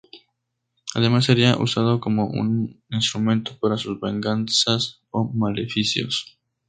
Además 0.95 1.25
sería 1.25 1.57
usado 1.61 1.99
como 1.99 2.25
un 2.25 2.81
instrumento 2.89 3.59
para 3.59 3.77
sus 3.77 3.99
venganzas 4.01 5.01
o 5.11 5.25
maleficios. 5.31 6.39